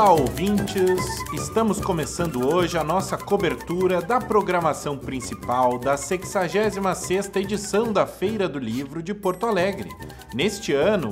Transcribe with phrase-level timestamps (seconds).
[0.00, 0.98] Olá, ouvintes!
[1.34, 8.58] Estamos começando hoje a nossa cobertura da programação principal da 66ª edição da Feira do
[8.58, 9.90] Livro de Porto Alegre.
[10.32, 11.10] Neste ano,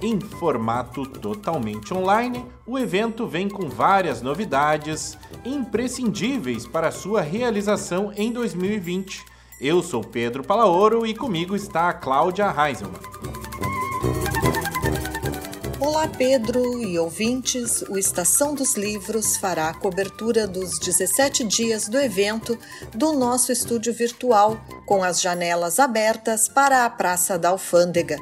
[0.00, 8.30] em formato totalmente online, o evento vem com várias novidades imprescindíveis para sua realização em
[8.30, 9.24] 2020.
[9.60, 13.39] Eu sou Pedro Palaoro e comigo está a Cláudia Heiselmann.
[15.80, 17.80] Olá, Pedro e ouvintes.
[17.88, 22.58] O Estação dos Livros fará a cobertura dos 17 dias do evento
[22.94, 28.18] do nosso estúdio virtual, com as janelas abertas para a Praça da Alfândega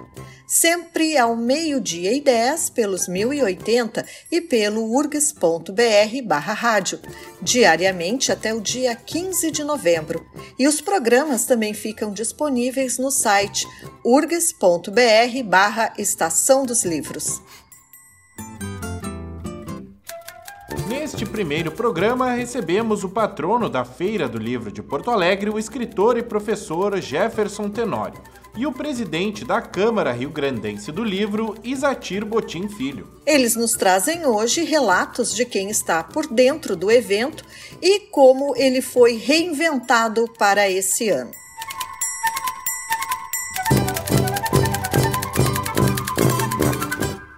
[0.48, 6.98] sempre ao meio-dia e 10 pelos 1080 e pelo urgs.br barra rádio,
[7.42, 10.26] diariamente até o dia 15 de novembro.
[10.58, 13.66] E os programas também ficam disponíveis no site
[14.02, 17.42] urgs.br barra Estação dos Livros.
[20.88, 26.16] Neste primeiro programa, recebemos o patrono da Feira do Livro de Porto Alegre, o escritor
[26.16, 28.22] e professor Jefferson Tenório
[28.58, 33.06] e o presidente da Câmara Rio Grandense do Livro, Isatir Botim Filho.
[33.24, 37.44] Eles nos trazem hoje relatos de quem está por dentro do evento
[37.80, 41.30] e como ele foi reinventado para esse ano.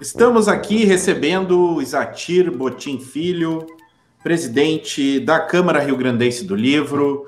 [0.00, 3.66] Estamos aqui recebendo Isatir Botim Filho,
[4.22, 7.26] presidente da Câmara Rio Grandense do Livro,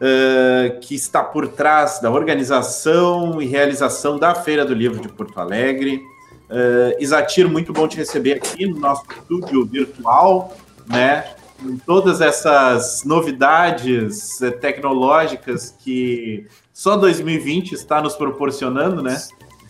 [0.00, 5.38] uh, que está por trás da organização e realização da Feira do Livro de Porto
[5.38, 6.02] Alegre.
[6.48, 11.34] Uh, Isatir, muito bom te receber aqui no nosso estúdio virtual, né?
[11.62, 19.20] Com todas essas novidades eh, tecnológicas que só 2020 está nos proporcionando, né?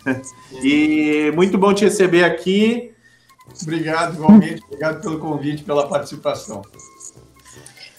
[0.63, 2.91] E muito bom te receber aqui.
[3.61, 4.63] Obrigado, igualmente.
[4.65, 6.61] Obrigado pelo convite, pela participação.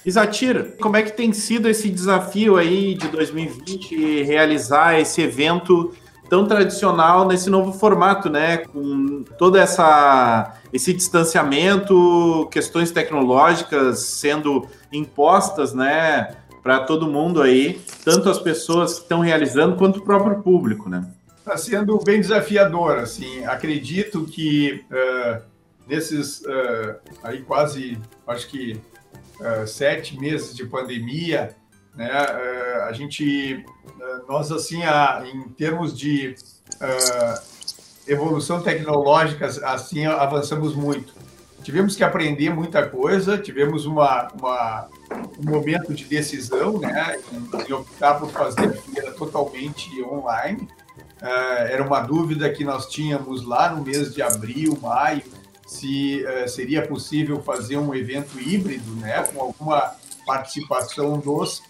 [0.04, 5.92] Isatir, como é que tem sido esse desafio aí de 2020 realizar esse evento
[6.28, 8.58] tão tradicional nesse novo formato, né?
[8.58, 18.30] Com todo essa esse distanciamento, questões tecnológicas sendo impostas, né, para todo mundo aí, tanto
[18.30, 21.06] as pessoas que estão realizando quanto o próprio público, né?
[21.36, 23.44] Está sendo bem desafiador, assim.
[23.44, 25.42] Acredito que uh,
[25.86, 28.80] nesses uh, aí quase, acho que
[29.40, 31.54] uh, sete meses de pandemia,
[31.94, 36.34] né, uh, a gente, uh, nós assim, a, em termos de
[38.08, 41.14] evolução tecnológica, assim, avançamos muito.
[41.62, 44.88] Tivemos que aprender muita coisa, tivemos uma, uma
[45.38, 47.20] um momento de decisão, né,
[47.64, 50.66] de optar por fazer a feira totalmente online.
[51.20, 55.22] era uma dúvida que nós tínhamos lá no mês de abril, maio,
[55.72, 59.94] se uh, seria possível fazer um evento híbrido, né, com alguma
[60.26, 61.62] participação dos,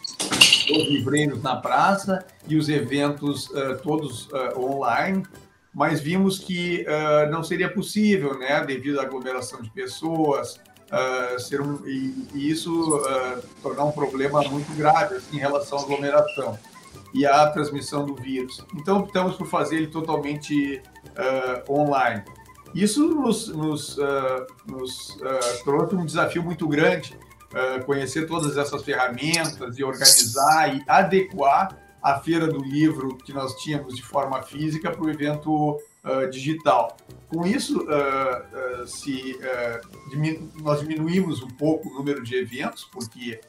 [0.69, 5.23] dos livreiros na praça e os eventos uh, todos uh, online,
[5.73, 6.85] mas vimos que
[7.31, 10.61] não seria possível, né, devido à aglomeração de pessoas,
[11.39, 13.01] ser um, e, e isso
[13.63, 16.59] tornar um problema muito grave assim, em relação à aglomeração
[17.15, 18.63] e à transmissão do vírus.
[18.75, 20.83] Então optamos por fazer ele totalmente
[21.67, 22.23] online.
[22.75, 27.19] Isso nos, nos, uh, nos uh, trouxe um desafio muito grande,
[27.53, 33.55] uh, conhecer todas essas ferramentas e organizar e adequar a feira do livro que nós
[33.57, 35.79] tínhamos de forma física para o evento
[36.33, 36.97] digital.
[37.29, 37.87] Com isso,
[38.87, 39.39] se,
[40.11, 43.41] diminu nós diminuímos um pouco o número de eventos, porque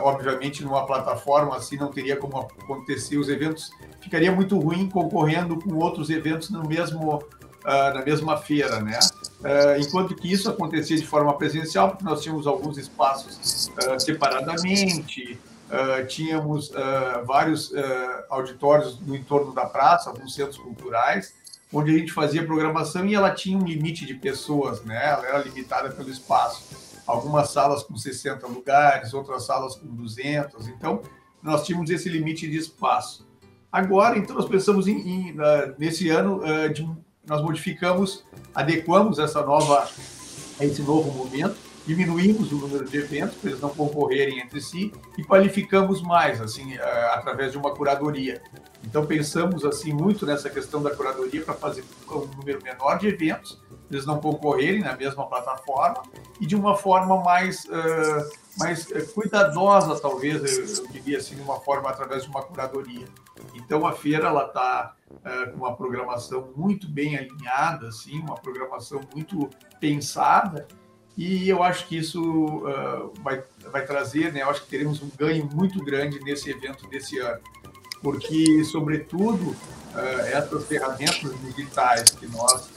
[0.00, 3.70] obviamente numa plataforma assim não teria como acontecer os eventos
[4.00, 7.22] ficaria muito ruim concorrendo com outros eventos no mesmo
[7.64, 8.98] uh, na mesma feira, né?
[9.40, 15.38] Uh, enquanto que isso acontecia de forma presencial, porque nós tínhamos alguns espaços uh, separadamente,
[16.08, 16.72] tínhamos
[17.24, 17.72] vários
[18.28, 21.32] auditórios no entorno da praça, alguns centros culturais,
[21.72, 25.00] onde a gente fazia programação e ela tinha um limite de pessoas, né?
[25.00, 26.76] Ela era limitada pelo espaço.
[27.06, 30.66] Algumas salas com 60 lugares, outras salas com 200.
[30.66, 31.02] Então,
[31.40, 33.24] nós tínhamos esse limite de espaço.
[33.70, 35.36] Agora, então, nós pensamos em, em,
[35.78, 36.42] nesse ano
[36.74, 36.82] de
[37.30, 39.88] nós modificamos, adequamos essa nova,
[40.60, 41.54] esse novo momento,
[41.86, 46.74] diminuímos o número de eventos para eles não concorrerem entre si e qualificamos mais, assim,
[46.74, 48.42] eh, através de uma curadoria.
[48.84, 53.62] Então pensamos assim muito nessa questão da curadoria para fazer um número menor de eventos,
[53.88, 56.02] eles não concorrerem na mesma plataforma
[56.40, 58.28] e de uma forma mais uh,
[58.58, 63.06] mais eh, cuidadosa, talvez eu, eu diria assim, de uma forma através de uma curadoria.
[63.54, 64.94] Então a feira ela está
[65.24, 69.50] é, com uma programação muito bem alinhada, assim, uma programação muito
[69.80, 70.66] pensada
[71.16, 74.42] E eu acho que isso uh, vai, vai trazer, né?
[74.42, 77.40] Eu acho que teremos um ganho muito grande nesse evento desse ano,
[78.00, 82.70] porque, sobretudo, uh, essas ferramentas digitais que nós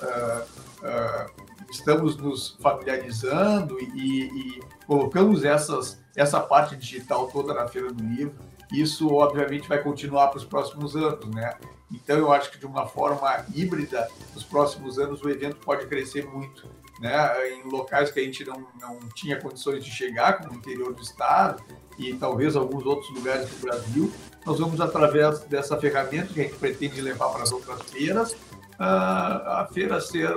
[1.72, 8.36] estamos nos familiarizando e, e, colocamos essas, essa parte digital toda na Feira do Livro,
[8.74, 11.56] isso obviamente vai continuar para os próximos anos, né?
[11.92, 16.26] Então eu acho que de uma forma híbrida, nos próximos anos o evento pode crescer
[16.26, 16.68] muito,
[17.00, 17.50] né?
[17.52, 21.02] Em locais que a gente não, não tinha condições de chegar, como o interior do
[21.02, 21.64] estado
[22.00, 24.12] e talvez alguns outros lugares do Brasil,
[24.46, 28.36] nós vamos através dessa ferramenta que a gente pretende levar para as outras feiras,
[28.80, 30.28] a feira ser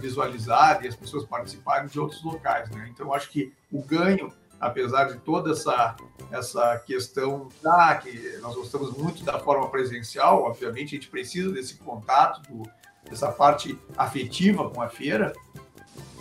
[0.00, 2.88] visualizada e as pessoas participarem de outros locais, né?
[2.92, 5.96] Então acho que o ganho apesar de toda essa,
[6.30, 11.74] essa questão da que nós gostamos muito da forma presencial, obviamente a gente precisa desse
[11.76, 12.62] contato, do,
[13.08, 15.32] dessa parte afetiva com a feira.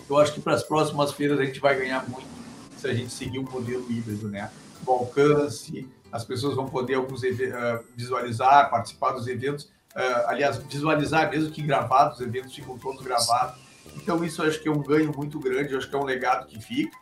[0.09, 2.27] Eu acho que para as próximas feiras a gente vai ganhar muito
[2.77, 4.51] se a gente seguir um modelo híbrido, né?
[4.85, 11.29] O alcance, as pessoas vão poder alguns uh, visualizar, participar dos eventos, uh, aliás, visualizar
[11.31, 13.59] mesmo que gravados, os eventos ficam todos gravados.
[13.95, 16.61] Então isso acho que é um ganho muito grande, acho que é um legado que
[16.61, 16.95] fica.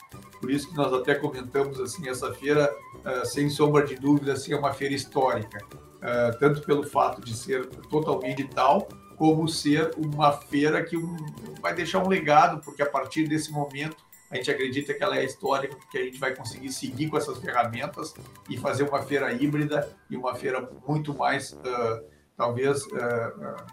[0.43, 4.51] Por isso que nós até comentamos assim, essa feira, uh, sem sombra de dúvida, assim,
[4.51, 10.33] é uma feira histórica, uh, tanto pelo fato de ser totalmente tal, como ser uma
[10.33, 11.15] feira que um,
[11.61, 13.95] vai deixar um legado, porque a partir desse momento
[14.29, 17.37] a gente acredita que ela é histórica, porque a gente vai conseguir seguir com essas
[17.37, 18.13] ferramentas
[18.49, 22.03] e fazer uma feira híbrida e uma feira muito mais, uh,
[22.35, 22.85] talvez,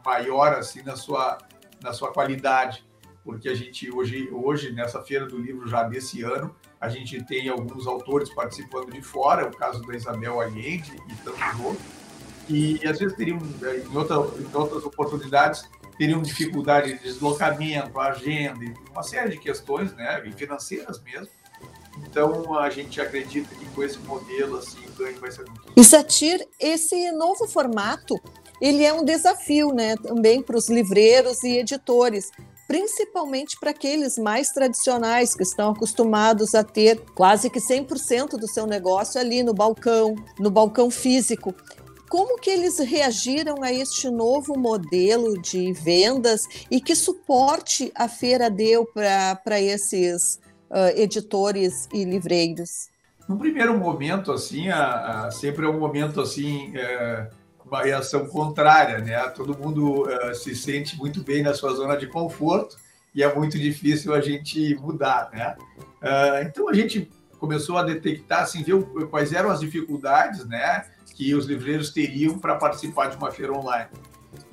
[0.05, 1.37] maior assim na sua,
[1.83, 2.89] na sua qualidade
[3.25, 7.49] porque a gente hoje, hoje nessa feira do livro já desse ano, a gente tem
[7.49, 12.01] alguns autores participando de fora, o caso da Isabel Allende e tantos outros,
[12.49, 18.65] e às vezes teriam, eh, em, outra, em outras oportunidades, teriam dificuldade de deslocamento, agenda,
[18.91, 21.29] uma série de questões, né, financeiras mesmo.
[21.99, 25.73] Então, a gente acredita que com esse modelo, assim, o ganho vai ser muito...
[25.77, 28.19] E Satir, esse novo formato,
[28.61, 32.31] ele é um desafio, né, também para os livreiros e editores,
[32.71, 38.65] principalmente para aqueles mais tradicionais que estão acostumados a ter quase que 100% do seu
[38.65, 41.53] negócio ali no balcão, no balcão físico.
[42.09, 48.49] Como que eles reagiram a este novo modelo de vendas e que suporte a feira
[48.49, 50.39] deu para esses
[50.71, 52.89] uh, editores e livreiros?
[53.29, 57.31] No primeiro momento, assim, a, a, sempre é um momento assim é
[57.71, 59.19] uma reação contrária, né?
[59.29, 62.77] Todo mundo uh, se sente muito bem na sua zona de conforto
[63.15, 65.57] e é muito difícil a gente mudar, né?
[66.03, 68.77] Uh, então a gente começou a detectar, assim, ver
[69.09, 70.85] quais eram as dificuldades, né,
[71.17, 73.89] que os livreiros teriam para participar de uma feira online.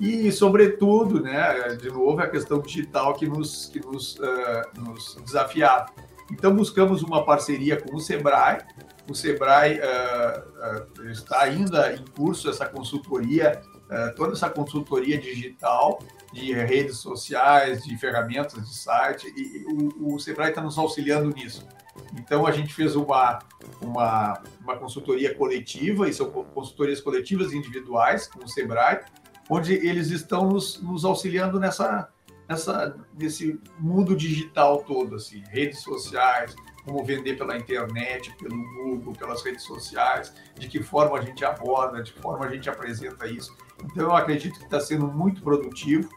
[0.00, 5.18] E, sobretudo, né, de novo, é a questão digital que nos, que nos, uh, nos
[5.22, 5.90] desafiava.
[6.32, 8.58] Então, buscamos uma parceria com o Sebrae,
[9.08, 15.98] o Sebrae uh, uh, está ainda em curso essa consultoria, uh, toda essa consultoria digital
[16.32, 21.66] de redes sociais, de ferramentas de site, e o, o Sebrae está nos auxiliando nisso.
[22.18, 23.38] Então, a gente fez uma,
[23.80, 29.00] uma, uma consultoria coletiva, e são consultorias coletivas individuais com o Sebrae,
[29.48, 32.08] onde eles estão nos, nos auxiliando nessa,
[32.48, 36.54] nessa, nesse mundo digital todo, assim, redes sociais,
[36.88, 42.02] como vender pela internet, pelo Google, pelas redes sociais, de que forma a gente aborda,
[42.02, 43.54] de que forma a gente apresenta isso.
[43.84, 46.08] Então, eu acredito que está sendo muito produtivo.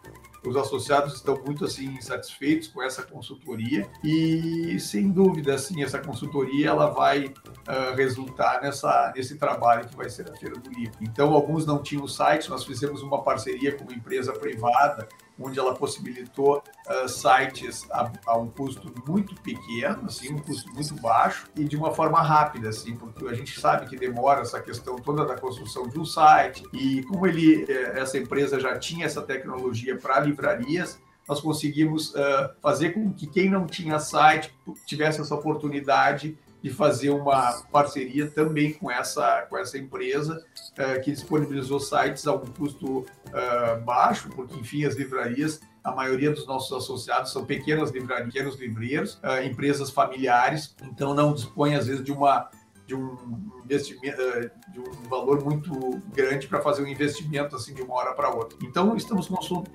[0.44, 6.70] Os associados estão muito assim satisfeitos com essa consultoria e, sem dúvida, assim, essa consultoria
[6.70, 10.98] ela vai uh, resultar nessa, nesse trabalho que vai ser a Feira do Livro.
[11.00, 15.08] Então, alguns não tinham site, nós fizemos uma parceria com uma empresa privada
[15.42, 20.96] onde ela possibilitou uh, sites a, a, um custo muito pequeno, assim, um custo muito
[20.96, 24.96] baixo e de uma forma rápida, assim, porque a gente sabe que demora essa questão
[24.98, 29.22] toda da construção de um site e como ele, eh, essa empresa já tinha essa
[29.22, 34.54] tecnologia para livrarias, nós conseguimos uh, fazer com que quem não tinha site
[34.86, 41.12] tivesse essa oportunidade de fazer uma parceria também com essa, com essa empresa uh, que
[41.12, 46.72] disponibilizou sites a um custo uh, baixo, porque, enfim, as livrarias, a maioria dos nossos
[46.72, 52.12] associados são pequenas livrarias, pequenos livreiros, uh, empresas familiares, então não dispõem, às vezes, de
[52.12, 52.50] uma
[52.92, 57.82] de um investimento eh, de um valor muito grande para fazer um investimento assim de
[57.82, 58.58] uma hora para outra.
[58.62, 59.70] Então estamos uh, uh,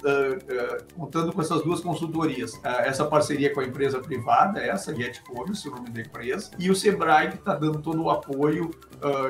[0.94, 5.70] contando com essas duas consultorias, essa parceria com a empresa privada, essa Get Commerce, o
[5.70, 8.70] nome da empresa, e o Sebrae que está dando todo o apoio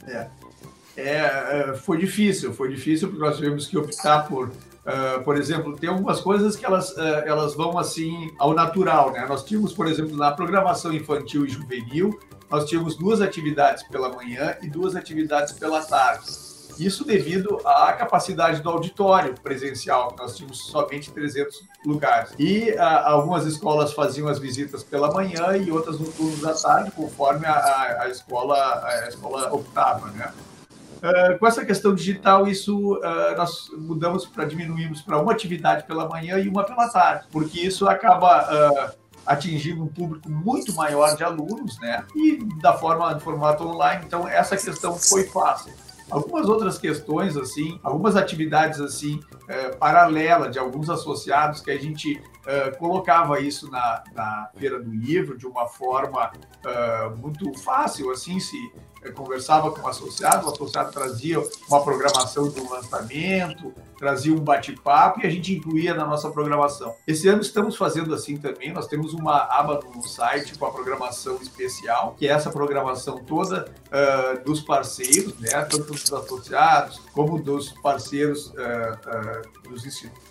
[0.96, 4.50] É, é foi difícil, foi difícil porque nós tivemos que optar por
[4.84, 9.24] Uh, por exemplo, tem algumas coisas que elas, uh, elas vão assim ao natural, né?
[9.26, 14.54] Nós tínhamos, por exemplo, na programação infantil e juvenil, nós tínhamos duas atividades pela manhã
[14.62, 16.26] e duas atividades pela tarde.
[16.78, 22.32] Isso devido à capacidade do auditório presencial, nós tínhamos somente 300 lugares.
[22.38, 26.90] E uh, algumas escolas faziam as visitas pela manhã e outras no turno da tarde,
[26.90, 30.32] conforme a, a, a escola, a escola optava, né?
[31.04, 36.08] Uh, com essa questão digital, isso uh, nós mudamos para diminuirmos para uma atividade pela
[36.08, 38.94] manhã e uma pela tarde, porque isso acaba uh,
[39.26, 42.04] atingindo um público muito maior de alunos, né?
[42.16, 45.72] E da forma, do formato online, então essa questão foi fácil
[46.10, 52.22] algumas outras questões assim, algumas atividades assim é, paralela de alguns associados que a gente
[52.46, 56.32] é, colocava isso na, na feira do livro de uma forma
[56.64, 58.56] é, muito fácil assim se
[59.12, 65.20] conversava com o associado, o associado trazia uma programação de um lançamento, trazia um bate-papo
[65.20, 66.94] e a gente incluía na nossa programação.
[67.06, 71.36] Esse ano estamos fazendo assim também, nós temos uma aba no site com a programação
[71.40, 77.72] especial, que é essa programação toda uh, dos parceiros, né, tanto dos associados como dos
[77.72, 80.22] parceiros uh, uh, dos institutos,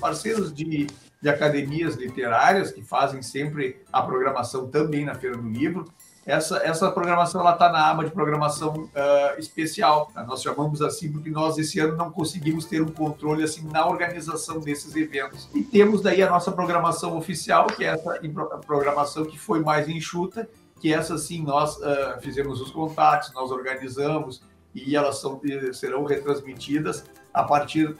[0.00, 0.86] parceiros de
[1.20, 5.84] de academias literárias que fazem sempre a programação também na Feira do Livro
[6.28, 10.12] essa, essa programação está na aba de programação uh, especial.
[10.26, 14.60] Nós chamamos assim porque nós esse ano não conseguimos ter um controle assim na organização
[14.60, 15.48] desses eventos.
[15.54, 18.20] E temos daí a nossa programação oficial, que é essa
[18.66, 20.46] programação que foi mais enxuta,
[20.78, 24.42] que essa sim nós uh, fizemos os contatos, nós organizamos
[24.74, 25.40] e elas são,
[25.72, 27.96] serão retransmitidas a partir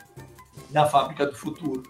[0.68, 1.82] da fábrica do futuro.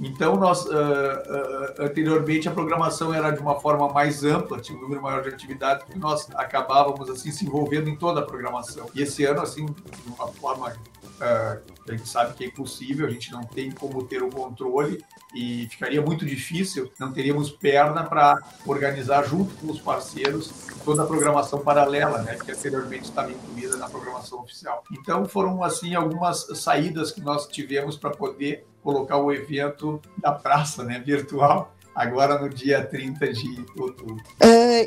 [0.00, 4.80] Então, nós, uh, uh, anteriormente, a programação era de uma forma mais ampla, tinha um
[4.80, 8.88] número maior de atividades, e nós acabávamos, assim, se envolvendo em toda a programação.
[8.94, 13.10] E esse ano, assim, de uma forma uh, a gente sabe que é impossível, a
[13.10, 18.38] gente não tem como ter o controle e ficaria muito difícil, não teríamos perna para
[18.66, 20.50] organizar junto com os parceiros
[20.84, 24.82] toda a programação paralela, né, que anteriormente estava incluída na programação oficial.
[24.92, 30.84] Então foram assim algumas saídas que nós tivemos para poder colocar o evento da praça,
[30.84, 34.16] né, virtual agora no dia 30 de outubro.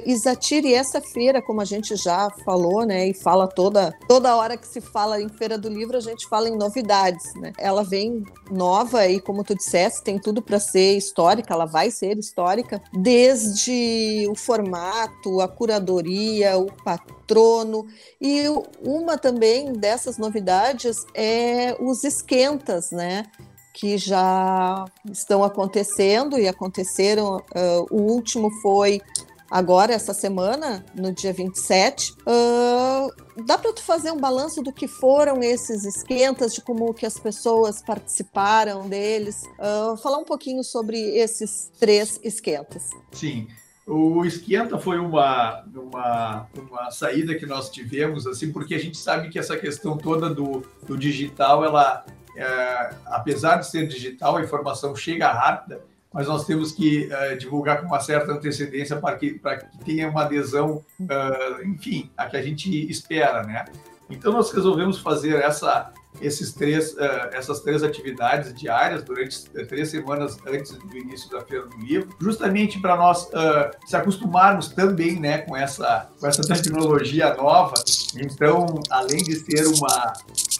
[0.05, 4.57] Isatir, e essa feira, como a gente já falou, né, e fala toda, toda hora
[4.57, 7.53] que se fala em Feira do Livro, a gente fala em novidades, né?
[7.57, 12.17] Ela vem nova e, como tu disseste, tem tudo para ser histórica, ela vai ser
[12.19, 17.87] histórica, desde o formato, a curadoria, o patrono,
[18.19, 18.43] e
[18.83, 23.23] uma também dessas novidades é os esquentas, né?
[23.77, 27.37] Que já estão acontecendo e aconteceram.
[27.37, 28.99] Uh, o último foi
[29.51, 32.13] agora, essa semana, no dia 27.
[32.13, 37.05] Uh, dá para tu fazer um balanço do que foram esses esquentas, de como que
[37.05, 39.43] as pessoas participaram deles?
[39.59, 42.89] Uh, falar um pouquinho sobre esses três esquentas.
[43.11, 43.47] Sim.
[43.85, 49.29] O esquenta foi uma, uma, uma saída que nós tivemos, assim, porque a gente sabe
[49.29, 52.05] que essa questão toda do, do digital, ela,
[52.37, 55.81] é, apesar de ser digital, a informação chega rápida,
[56.13, 60.09] mas nós temos que é, divulgar com uma certa antecedência para que, para que tenha
[60.09, 63.65] uma adesão, é, enfim, a que a gente espera, né?
[64.09, 65.91] Então nós resolvemos fazer essa
[66.21, 71.65] esses três, uh, essas três atividades diárias durante três semanas antes do início da Feira
[71.65, 77.35] do Livro, justamente para nós uh, se acostumarmos também né, com, essa, com essa tecnologia
[77.35, 77.75] nova.
[78.15, 80.13] Então, além de ser uma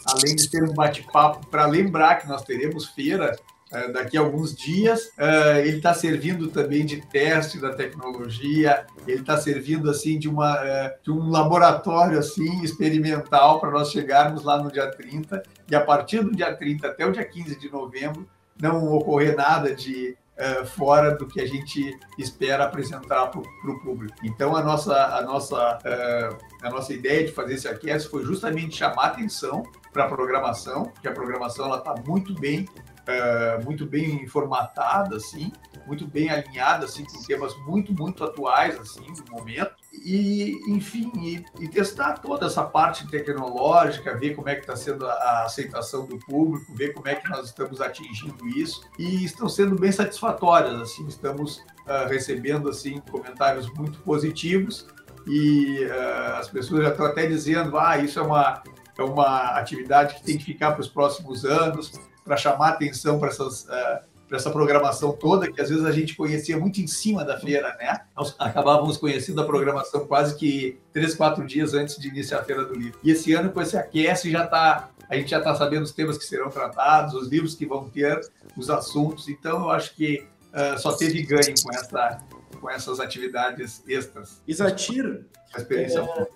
[0.08, 3.36] além de ser um bate-papo para lembrar que nós teremos feira
[3.72, 5.06] uh, daqui a alguns dias.
[5.18, 10.54] Uh, ele está servindo também de teste da tecnologia, ele está servindo assim de, uma,
[10.54, 15.80] uh, de um laboratório assim experimental para nós chegarmos lá no dia 30 e a
[15.80, 18.28] partir do dia 30 até o dia 15 de novembro
[18.60, 24.14] não ocorrer nada de Uh, fora do que a gente espera apresentar para o público.
[24.22, 28.76] Então, a nossa, a, nossa, uh, a nossa ideia de fazer esse aquece foi justamente
[28.76, 32.68] chamar atenção para a programação, que a programação está muito bem
[33.08, 35.50] uh, muito bem formatada, assim,
[35.86, 39.74] muito bem alinhada, assim, com temas muito, muito atuais, assim, no momento.
[40.10, 45.06] E, enfim, e, e testar toda essa parte tecnológica, ver como é que está sendo
[45.06, 48.80] a, aceitação do público, ver como é que nós estamos atingindo isso.
[48.98, 54.86] E estão sendo bem satisfatórias, assim, estamos uh, recebendo, assim, comentários muito positivos
[55.26, 58.62] e uh, as pessoas já estão até dizendo, ah, isso é uma,
[58.96, 61.92] é uma atividade que tem que ficar para os próximos anos,
[62.24, 63.64] para chamar atenção para essas.
[63.64, 67.40] Uh, para essa programação toda, que às vezes a gente conhecia muito em cima da
[67.40, 68.02] feira, né?
[68.14, 72.64] Nós acabávamos conhecendo a programação quase que três, quatro dias antes de iniciar a Feira
[72.64, 72.98] do Livro.
[73.02, 76.18] E esse ano, com esse aquece, já tá, a gente já está sabendo os temas
[76.18, 78.20] que serão tratados, os livros que vão ter,
[78.56, 79.28] os assuntos.
[79.28, 82.18] Então, eu acho que uh, só teve ganho com, essa,
[82.60, 84.42] com essas atividades extras.
[84.46, 86.26] Isatir, a experiência é...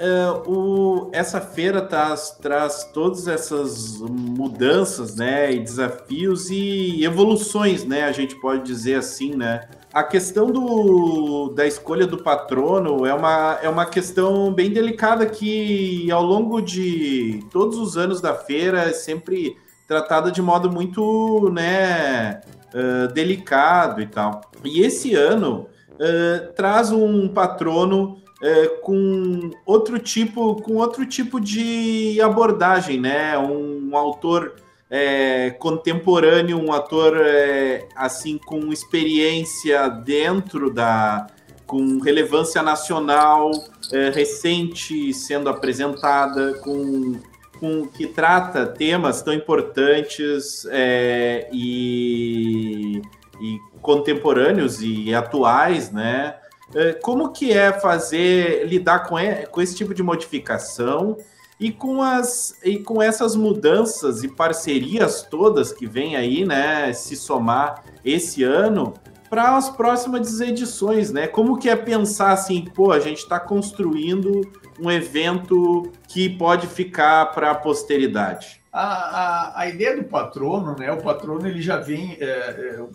[0.00, 8.04] Uh, o, essa feira traz, traz todas essas mudanças, né, e desafios e evoluções, né,
[8.04, 9.68] a gente pode dizer assim, né.
[9.92, 16.08] A questão do, da escolha do patrono é uma, é uma questão bem delicada que
[16.12, 19.56] ao longo de todos os anos da feira é sempre
[19.88, 22.40] tratada de modo muito, né,
[22.72, 24.42] uh, delicado e tal.
[24.64, 32.20] E esse ano uh, traz um patrono é, com outro tipo, com outro tipo de
[32.20, 33.36] abordagem, né?
[33.38, 34.54] Um, um autor
[34.90, 41.26] é, contemporâneo, um ator é, assim com experiência dentro da,
[41.66, 43.50] com relevância nacional
[43.92, 47.20] é, recente sendo apresentada, com,
[47.60, 53.02] com que trata temas tão importantes é, e,
[53.40, 56.36] e contemporâneos e atuais, né?
[56.74, 59.16] É, como que é fazer lidar com,
[59.50, 61.16] com esse tipo de modificação
[61.58, 67.16] e com as e com essas mudanças e parcerias todas que vem aí, né, se
[67.16, 68.94] somar esse ano
[69.28, 71.26] para as próximas edições, né?
[71.26, 74.40] Como que é pensar assim, pô, a gente está construindo
[74.80, 78.62] um evento que pode ficar para a posteridade?
[78.72, 80.90] A, a, ideia do patrono, né?
[80.92, 82.86] O patrono ele já vem, é, é,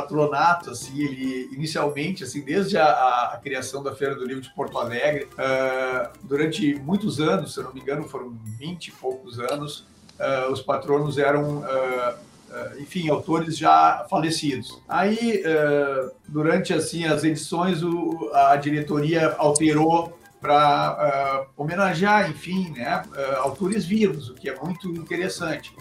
[0.00, 4.78] patronato, assim, ele inicialmente, assim, desde a, a, criação da Feira do Livro de Porto
[4.78, 9.80] Alegre, uh, durante muitos anos, se eu não me engano, foram 20 e poucos anos,
[10.20, 12.14] uh, os patronos eram, uh,
[12.78, 14.80] enfim, autores já falecidos.
[14.88, 15.42] Aí,
[16.26, 23.04] durante, assim, as edições, o, a diretoria alterou para homenagear, enfim, né,
[23.36, 25.74] autores vivos, o que é muito interessante.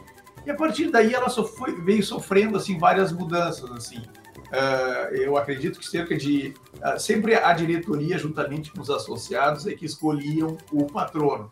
[0.47, 3.97] E a partir daí ela foi, veio sofrendo assim várias mudanças assim.
[3.97, 9.73] Uh, eu acredito que cerca de uh, sempre a diretoria juntamente com os associados é
[9.73, 11.51] que escolhiam o patrono.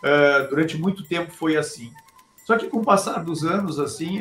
[0.00, 1.90] Uh, durante muito tempo foi assim.
[2.44, 4.20] Só que com o passar dos anos, assim,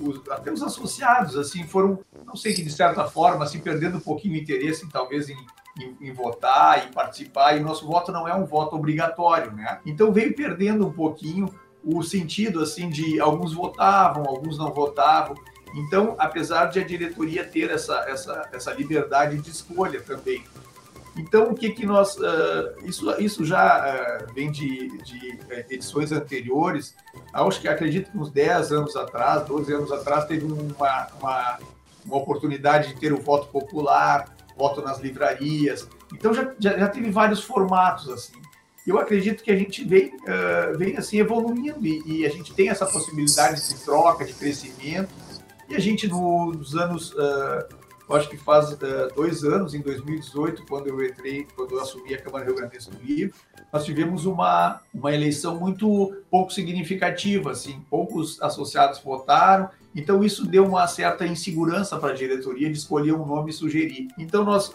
[0.00, 4.00] os, até os associados, assim, foram, não sei que de certa forma, assim, perdendo um
[4.00, 5.36] pouquinho o interesse, talvez em,
[5.80, 7.56] em, em, votar, em participar.
[7.56, 9.80] E nosso voto não é um voto obrigatório, né?
[9.84, 11.52] Então veio perdendo um pouquinho
[11.84, 15.36] o sentido assim de alguns votavam, alguns não votavam.
[15.74, 20.44] Então, apesar de a diretoria ter essa, essa, essa liberdade de escolha também.
[21.16, 22.16] Então, o que que nós...
[22.16, 26.94] Uh, isso, isso já uh, vem de, de eh, edições anteriores.
[27.32, 31.58] Acho que, acredito que uns 10 anos atrás, 12 anos atrás, teve uma, uma,
[32.04, 35.88] uma oportunidade de ter o voto popular, voto nas livrarias.
[36.12, 38.44] Então, já, já, já teve vários formatos, assim
[38.86, 42.68] eu acredito que a gente vem, uh, vem assim evoluindo e, e, a gente tem
[42.68, 45.08] essa possibilidade de troca, de crescimento.
[45.68, 47.66] E a gente nos anos, uh,
[48.10, 48.78] acho que faz uh,
[49.16, 53.02] dois anos, em 2018, quando eu entrei, quando eu assumi a Câmara Rio Grande do
[53.02, 53.34] Livro,
[53.72, 60.66] nós tivemos uma, uma eleição muito pouco significativa, assim, poucos associados votaram, então isso deu
[60.66, 64.08] uma certa insegurança para a diretoria de escolher um nome e sugerir.
[64.18, 64.72] Então nós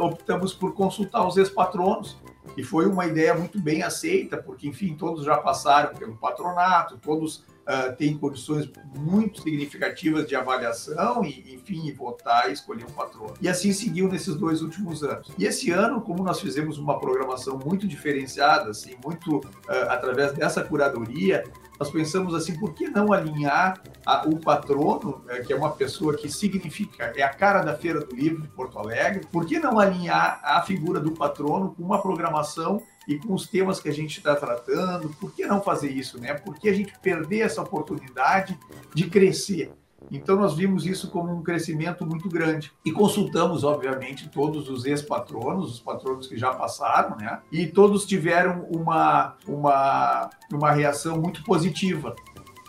[0.00, 2.16] optamos por consultar os ex-patronos,
[2.56, 7.44] E foi uma ideia muito bem aceita, porque, enfim, todos já passaram pelo patronato, todos
[7.66, 13.34] uh, têm condições muito significativas de avaliação e, enfim, votar e escolher um patrono.
[13.40, 15.30] E assim seguiu nesses dois últimos anos.
[15.38, 19.42] E esse ano, como nós fizemos uma programação muito diferenciada, assim, muito uh,
[19.88, 21.44] através dessa curadoria,
[21.78, 26.16] nós pensamos assim, por que não alinhar a, o patrono, é, que é uma pessoa
[26.16, 29.78] que significa, é a cara da Feira do Livro de Porto Alegre, por que não
[29.78, 34.18] alinhar a figura do patrono com uma programação e com os temas que a gente
[34.18, 35.08] está tratando?
[35.20, 36.34] Por que não fazer isso, né?
[36.34, 38.58] Por que a gente perder essa oportunidade
[38.94, 39.72] de crescer?
[40.10, 42.72] Então, nós vimos isso como um crescimento muito grande.
[42.84, 47.40] E consultamos, obviamente, todos os ex-patronos, os patronos que já passaram, né?
[47.50, 52.14] E todos tiveram uma, uma, uma reação muito positiva,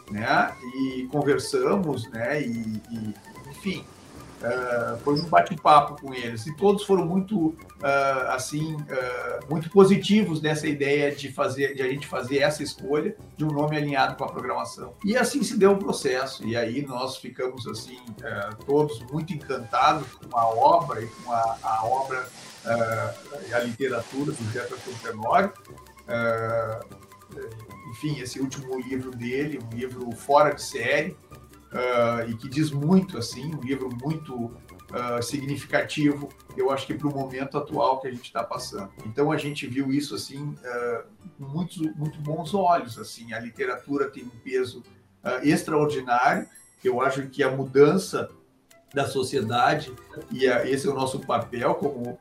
[0.10, 0.52] né?
[0.76, 2.42] E conversamos, né?
[2.42, 3.14] E, e
[3.50, 3.84] enfim,
[4.38, 6.46] Uh, foi um bate-papo com eles.
[6.46, 7.56] E todos foram muito uh,
[8.30, 13.44] assim uh, muito positivos nessa ideia de fazer de a gente fazer essa escolha de
[13.44, 14.94] um nome alinhado com a programação.
[15.04, 16.46] E assim se deu o processo.
[16.48, 18.00] E aí nós ficamos assim
[18.66, 22.28] todos muito encantados com a obra e com a, a obra
[23.48, 25.52] e a literatura do Jefferson Tenório
[27.90, 31.16] enfim esse último livro dele um livro fora de série
[31.72, 37.08] uh, e que diz muito, assim, um livro muito uh, significativo, eu acho que para
[37.08, 38.92] o momento atual que a gente está passando.
[39.06, 41.04] Então a gente viu isso assim uh,
[41.38, 44.84] com muitos muito bons olhos, assim, a literatura tem um peso
[45.44, 46.48] extraordinário.
[46.82, 48.30] Eu acho que a mudança
[48.94, 49.92] da sociedade
[50.32, 52.18] e esse é o nosso papel como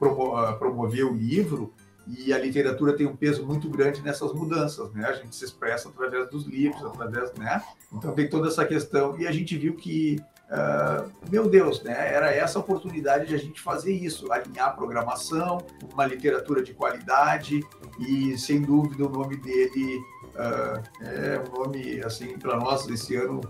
[0.59, 1.73] promover o livro
[2.07, 5.07] e a literatura tem um peso muito grande nessas mudanças, né?
[5.07, 7.63] A gente se expressa através dos livros, através, né?
[7.93, 11.93] Então tem toda essa questão e a gente viu que, uh, meu Deus, né?
[12.15, 15.59] Era essa oportunidade de a gente fazer isso, alinhar a programação,
[15.93, 17.61] uma literatura de qualidade
[17.99, 19.99] e sem dúvida o nome dele
[20.37, 23.41] uh, é um nome assim para nós esse ano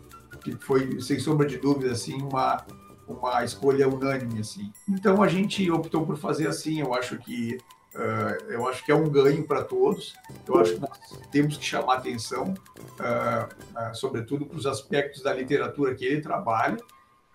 [0.43, 2.65] que foi sem sombra de dúvida assim uma
[3.09, 4.73] uma escolha unânime assim.
[4.89, 6.81] Então a gente optou por fazer assim.
[6.81, 7.59] Eu acho que
[7.97, 10.15] Uh, eu acho que é um ganho para todos.
[10.47, 10.99] Eu acho que nós
[11.33, 16.77] temos que chamar atenção, uh, uh, sobretudo para os aspectos da literatura que ele trabalha,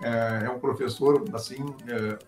[0.04, 1.63] é, um professor assim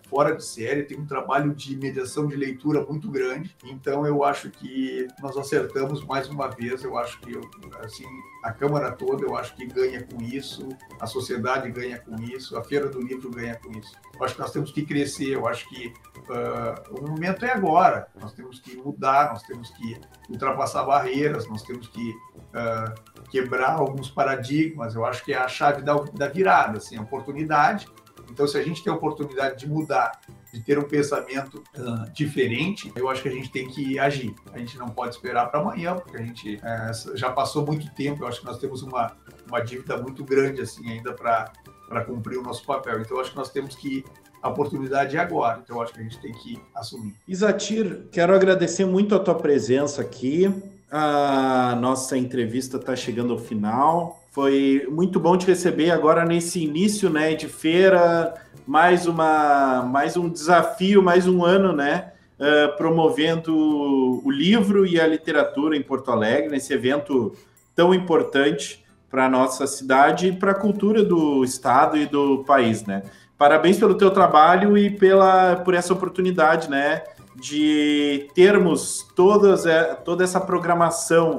[0.08, 3.56] fora de série, tem um trabalho de mediação de leitura muito grande.
[3.64, 6.84] Então eu acho que nós acertamos mais uma vez.
[6.84, 7.32] Eu acho que
[7.80, 8.06] assim
[8.44, 10.68] a Câmara toda eu acho que ganha com isso,
[11.00, 13.94] a sociedade ganha com isso, a Feira do Livro ganha com isso.
[14.14, 15.30] Eu acho que nós temos que crescer.
[15.30, 18.06] Eu acho que uh, o momento é agora.
[18.20, 24.10] Nós temos que mudar, nós temos que ultrapassar barreiras, nós temos que uh, quebrar alguns
[24.10, 24.94] paradigmas.
[24.94, 27.88] Eu acho que é a chave da, da virada, assim, a oportunidade.
[28.30, 30.20] Então, se a gente tem a oportunidade de mudar,
[30.54, 34.32] de ter um pensamento uh, diferente, eu acho que a gente tem que agir.
[34.52, 38.22] A gente não pode esperar para amanhã, porque a gente é, já passou muito tempo.
[38.22, 39.16] Eu acho que nós temos uma,
[39.48, 43.00] uma dívida muito grande assim ainda para cumprir o nosso papel.
[43.00, 44.04] Então, eu acho que nós temos que
[44.40, 47.14] a oportunidade é agora, então eu acho que a gente tem que assumir.
[47.26, 50.52] Isatir, quero agradecer muito a tua presença aqui.
[50.90, 54.23] A nossa entrevista está chegando ao final.
[54.34, 58.34] Foi muito bom te receber agora nesse início, né, de feira,
[58.66, 65.06] mais uma, mais um desafio, mais um ano, né, uh, promovendo o livro e a
[65.06, 67.32] literatura em Porto Alegre, nesse evento
[67.76, 72.84] tão importante para a nossa cidade e para a cultura do estado e do país,
[72.84, 73.04] né.
[73.38, 77.04] Parabéns pelo teu trabalho e pela por essa oportunidade, né,
[77.36, 81.38] de termos todas, é, toda essa programação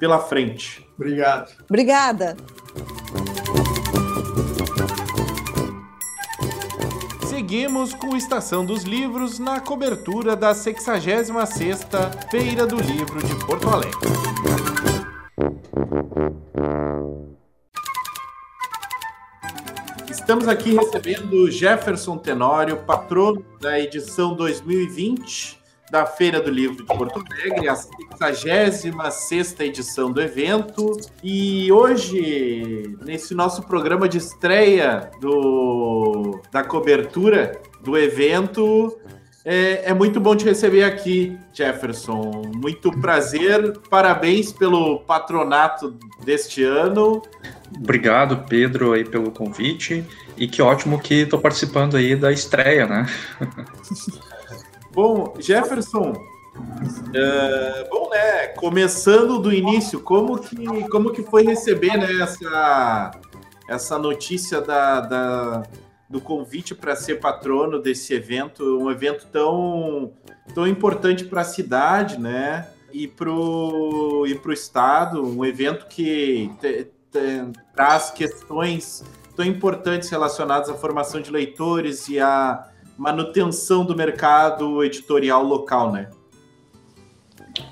[0.00, 0.83] pela frente.
[0.96, 1.50] Obrigado.
[1.68, 2.36] Obrigada.
[7.28, 13.98] Seguimos com Estação dos Livros na cobertura da 66ª Feira do Livro de Porto Alegre.
[20.08, 27.22] Estamos aqui recebendo Jefferson Tenório, patrono da edição 2020 da Feira do Livro de Porto
[27.30, 30.96] Alegre, a 66 edição do evento.
[31.22, 38.98] E hoje, nesse nosso programa de estreia do, da cobertura do evento,
[39.44, 42.50] é, é, muito bom te receber aqui, Jefferson.
[42.54, 47.20] Muito prazer, parabéns pelo patronato deste ano.
[47.76, 50.02] Obrigado, Pedro, aí pelo convite.
[50.36, 53.06] E que ótimo que estou participando aí da estreia, né?
[54.94, 58.48] bom, Jefferson, uh, bom, né?
[58.48, 63.10] Começando do início, como que, como que foi receber né, essa,
[63.68, 65.62] essa notícia da, da
[66.08, 70.12] do convite para ser patrono desse evento, um evento tão,
[70.54, 72.68] tão importante para a cidade, né?
[72.92, 79.02] E para o e pro Estado, um evento que te, te, traz questões
[79.34, 86.08] tão importantes relacionadas à formação de leitores e à manutenção do mercado editorial local, né?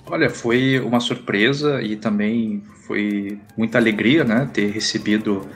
[0.07, 5.49] Olha, foi uma surpresa e também foi muita alegria, né, ter recebido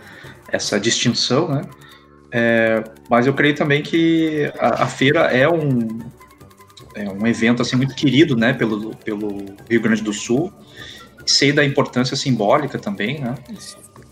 [0.51, 1.63] essa distinção, né?
[2.33, 6.01] É, mas eu creio também que a, a, feira é um,
[6.95, 9.29] é um evento assim muito querido, né, pelo, pelo
[9.71, 10.53] Rio Grande do Sul.
[11.25, 13.35] Sei da importância simbólica também, né?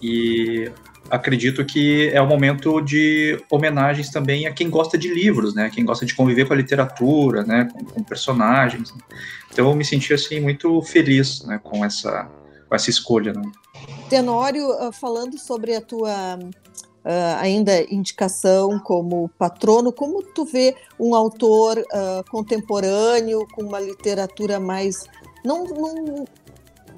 [0.03, 0.71] E
[1.11, 5.71] acredito que é um momento de homenagens também a quem gosta de livros, né?
[5.73, 7.69] Quem gosta de conviver com a literatura, né?
[7.73, 8.93] Com, com personagens.
[9.53, 11.61] Então eu me senti assim muito feliz, né?
[11.63, 12.29] Com essa
[12.69, 13.43] com essa escolha, né?
[14.09, 16.39] Tenório, ah, falando sobre a tua
[17.05, 24.59] uh, ainda indicação como patrono, como tu vê um autor uh, contemporâneo com uma literatura
[24.59, 25.05] mais
[25.45, 26.25] não, não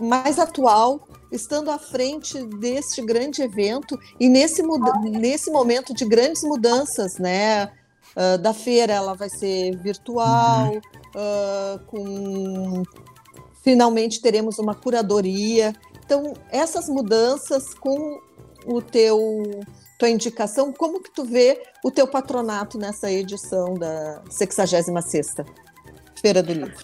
[0.00, 4.62] mais atual estando à frente deste grande evento e nesse,
[5.10, 7.66] nesse momento de grandes mudanças, né?
[8.16, 12.82] Uh, da feira ela vai ser virtual, uh, com
[13.62, 15.74] finalmente teremos uma curadoria.
[16.04, 18.20] Então, essas mudanças com
[18.64, 19.42] o teu
[19.98, 25.46] tua indicação, como que tu vê o teu patronato nessa edição da 66ª
[26.20, 26.74] Feira do Livro?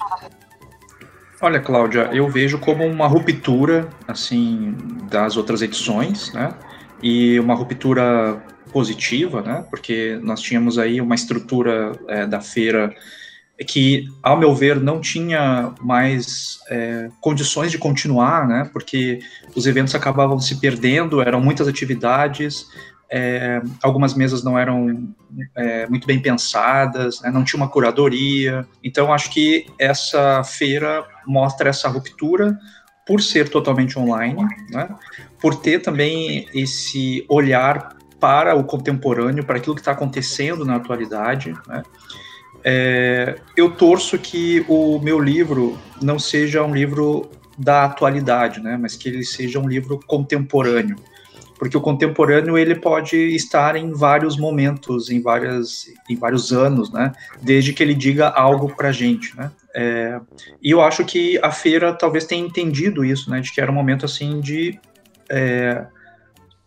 [1.45, 4.77] Olha, Cláudia, eu vejo como uma ruptura, assim,
[5.11, 6.55] das outras edições, né?
[7.03, 8.41] E uma ruptura
[8.73, 9.67] positiva, né?
[9.69, 12.95] Porque nós tínhamos aí uma estrutura é, da feira
[13.67, 18.71] que, ao meu ver, não tinha mais é, condições de continuar, né?
[18.73, 19.19] Porque
[19.57, 22.69] os eventos acabavam se perdendo, eram muitas atividades,
[23.11, 25.13] é, algumas mesas não eram
[25.57, 28.67] é, muito bem pensadas, né, não tinha uma curadoria.
[28.83, 32.59] Então, acho que essa feira mostra essa ruptura
[33.07, 34.89] por ser totalmente online, né,
[35.41, 41.53] por ter também esse olhar para o contemporâneo, para aquilo que está acontecendo na atualidade.
[41.67, 41.83] Né.
[42.63, 48.95] É, eu torço que o meu livro não seja um livro da atualidade, né, mas
[48.95, 50.97] que ele seja um livro contemporâneo
[51.63, 57.13] porque o contemporâneo ele pode estar em vários momentos, em várias, em vários anos, né?
[57.41, 59.49] Desde que ele diga algo para gente, né?
[59.75, 60.21] É,
[60.63, 63.41] e eu acho que a feira talvez tenha entendido isso, né?
[63.41, 64.79] De que era um momento assim de
[65.31, 65.87] é,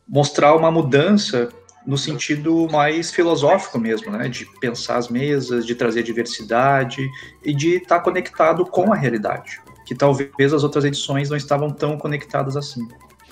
[0.08, 1.50] mostrar uma mudança
[1.86, 4.28] no sentido mais filosófico mesmo, né?
[4.28, 7.08] De pensar as mesas, de trazer diversidade
[7.44, 11.70] e de estar tá conectado com a realidade, que talvez as outras edições não estavam
[11.70, 12.88] tão conectadas assim.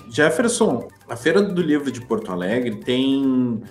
[0.08, 3.62] Jefferson, a Feira do Livro de Porto Alegre tem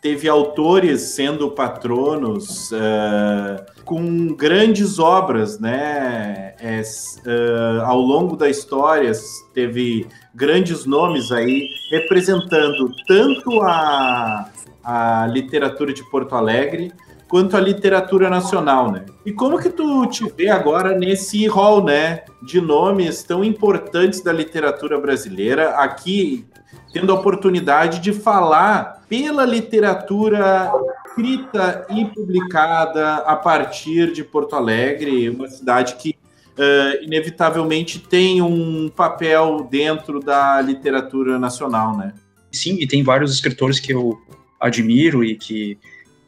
[0.00, 6.54] teve autores sendo patronos uh, com grandes obras, né?
[6.58, 9.12] É, uh, ao longo da história
[9.54, 14.50] teve grandes nomes aí representando tanto a,
[14.82, 16.92] a literatura de Porto Alegre
[17.28, 19.06] quanto à literatura nacional, né?
[19.24, 24.32] E como que tu te vê agora nesse rol, né, de nomes tão importantes da
[24.32, 26.44] literatura brasileira, aqui
[26.92, 30.70] tendo a oportunidade de falar pela literatura
[31.06, 38.88] escrita e publicada a partir de Porto Alegre, uma cidade que uh, inevitavelmente tem um
[38.88, 42.14] papel dentro da literatura nacional, né?
[42.52, 44.18] Sim, e tem vários escritores que eu
[44.58, 45.78] admiro e que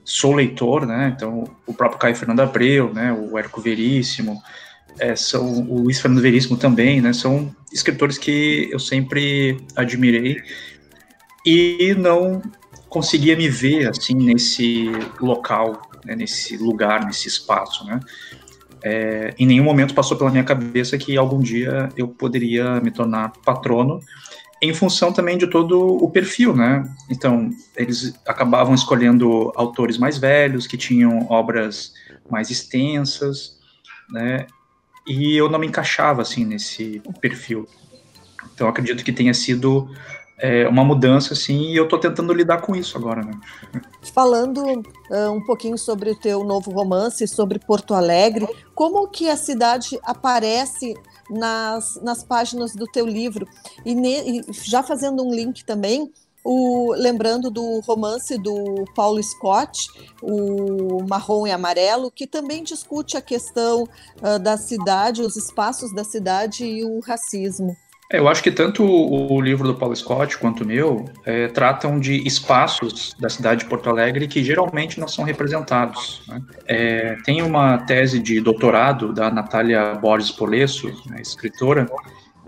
[0.05, 1.13] sou leitor, né?
[1.15, 3.13] Então, o próprio Caio Fernando Abreu, né?
[3.13, 4.41] O Érico Veríssimo,
[4.99, 7.13] é, são o Luiz Fernando Veríssimo também, né?
[7.13, 10.43] São escritores que eu sempre admirei
[11.45, 12.43] e não
[12.89, 18.01] conseguia me ver assim nesse local, né, nesse lugar, nesse espaço, né?
[18.85, 23.33] É, em nenhum momento passou pela minha cabeça que algum dia eu poderia me tornar
[23.45, 24.01] patrono
[24.61, 26.85] em função também de todo o perfil, né?
[27.11, 31.93] Então, eles acabavam escolhendo autores mais velhos, que tinham obras
[32.31, 33.59] mais extensas,
[34.11, 34.47] né?
[35.07, 37.67] E eu não me encaixava, assim, nesse perfil.
[38.55, 39.89] Então, acredito que tenha sido
[40.39, 43.33] é, uma mudança, assim, e eu estou tentando lidar com isso agora, né?
[44.13, 49.37] Falando uh, um pouquinho sobre o teu novo romance, sobre Porto Alegre, como que a
[49.37, 50.95] cidade aparece
[51.31, 53.47] nas, nas páginas do teu livro.
[53.85, 56.13] E, ne, e já fazendo um link também,
[56.45, 59.89] o, lembrando do romance do Paulo Scott,
[60.21, 63.85] o Marrom e Amarelo, que também discute a questão
[64.21, 67.77] uh, da cidade, os espaços da cidade e o racismo.
[68.13, 71.99] É, eu acho que tanto o livro do Paulo Scott quanto o meu é, tratam
[71.99, 76.23] de espaços da cidade de Porto Alegre que geralmente não são representados.
[76.29, 76.43] Né?
[76.67, 81.89] É, tem uma tese de doutorado da Natália Borges Polesso, né, escritora,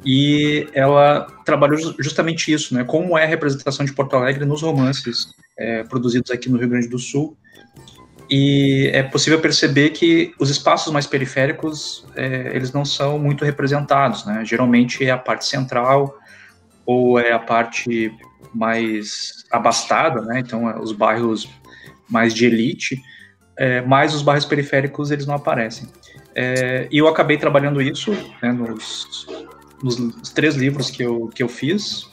[0.05, 2.85] e ela trabalhou justamente isso, né?
[2.85, 6.89] Como é a representação de Porto Alegre nos romances é, produzidos aqui no Rio Grande
[6.89, 7.37] do Sul.
[8.29, 14.25] E é possível perceber que os espaços mais periféricos é, eles não são muito representados,
[14.27, 14.45] né?
[14.45, 16.19] Geralmente é a parte central
[16.87, 18.13] ou é a parte
[18.55, 20.41] mais abastada, né?
[20.41, 21.49] Então é os bairros
[22.09, 23.01] mais de elite,
[23.59, 25.89] é, mas os bairros periféricos eles não aparecem.
[26.35, 28.11] É, e eu acabei trabalhando isso
[28.43, 29.27] né, nos,
[29.85, 32.09] nos três livros que eu, que eu fiz,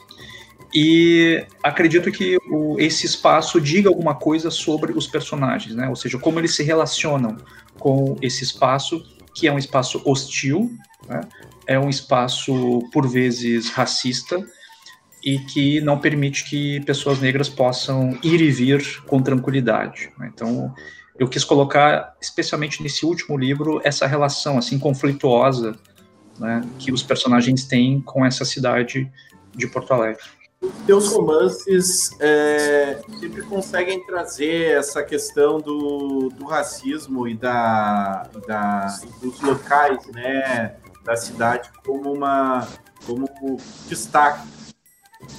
[0.73, 5.89] e acredito que o, esse espaço diga alguma coisa sobre os personagens, né?
[5.89, 7.37] Ou seja, como eles se relacionam
[7.77, 9.03] com esse espaço,
[9.33, 10.71] que é um espaço hostil,
[11.07, 11.21] né?
[11.67, 14.45] é um espaço por vezes racista
[15.23, 20.09] e que não permite que pessoas negras possam ir e vir com tranquilidade.
[20.17, 20.31] Né?
[20.33, 20.73] Então,
[21.19, 25.75] eu quis colocar, especialmente nesse último livro, essa relação assim conflituosa
[26.41, 29.09] né, que os personagens têm com essa cidade
[29.55, 30.23] de Porto Alegre.
[30.59, 38.99] Os teus romances é, sempre conseguem trazer essa questão do, do racismo e da, da,
[39.21, 42.67] dos locais né, da cidade como uma
[43.05, 43.27] como
[43.87, 44.47] destaque.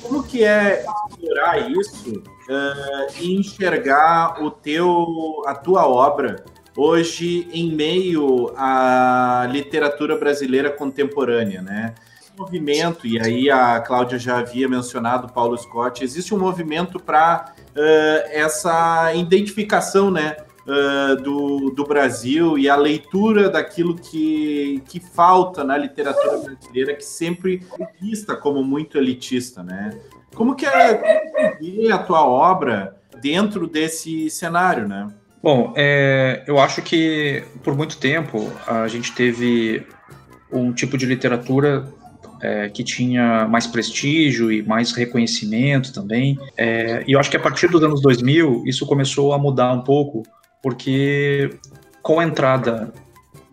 [0.00, 6.44] Como que é explorar isso uh, e enxergar o teu, a tua obra
[6.76, 11.94] hoje em meio à literatura brasileira contemporânea, né?
[12.36, 18.28] movimento, e aí a Cláudia já havia mencionado Paulo Scott, existe um movimento para uh,
[18.30, 20.36] essa identificação, né?
[20.62, 27.04] Uh, do, do Brasil e a leitura daquilo que, que falta na literatura brasileira, que
[27.04, 29.90] sempre é vista como muito elitista, né?
[30.36, 35.08] Como que é a tua obra dentro desse cenário, né?
[35.42, 39.84] Bom, é, eu acho que por muito tempo a gente teve
[40.52, 41.92] um tipo de literatura
[42.40, 46.38] é, que tinha mais prestígio e mais reconhecimento também.
[46.56, 49.82] É, e eu acho que a partir dos anos 2000 isso começou a mudar um
[49.82, 50.22] pouco,
[50.62, 51.50] porque
[52.02, 52.92] com a entrada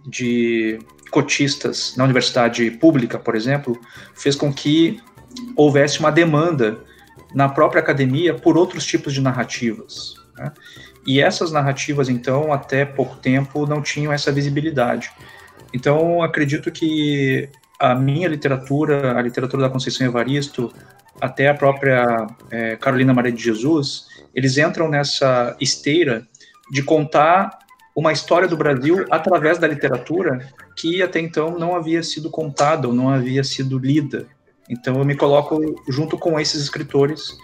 [0.08, 3.80] de cotistas na universidade pública, por exemplo,
[4.14, 5.00] fez com que
[5.56, 6.80] houvesse uma demanda
[7.34, 10.16] na própria academia por outros tipos de narrativas.
[10.38, 10.52] Né?
[11.06, 15.12] E essas narrativas, então, até pouco tempo, não tinham essa visibilidade.
[15.74, 20.74] Então, acredito que a minha literatura, a literatura da Conceição Evaristo,
[21.22, 26.28] até a própria é, Carolina Maria de Jesus, eles entram nessa esteira
[26.72, 27.58] de contar
[27.96, 32.94] uma história do Brasil através da literatura que até então não havia sido contada ou
[32.94, 34.28] não havia sido lida.
[34.70, 35.60] Então eu me coloco
[35.90, 37.36] junto com esses escritores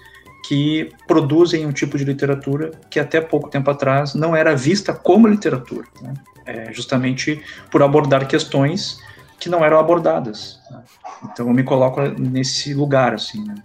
[0.47, 5.27] que produzem um tipo de literatura que até pouco tempo atrás não era vista como
[5.27, 6.13] literatura, né?
[6.45, 8.99] é, justamente por abordar questões
[9.39, 10.59] que não eram abordadas.
[10.69, 10.83] Né?
[11.23, 13.43] Então eu me coloco nesse lugar assim.
[13.43, 13.55] Né?